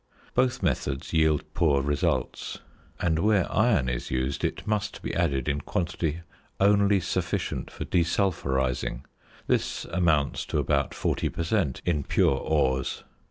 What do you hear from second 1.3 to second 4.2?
poor results; and, where iron is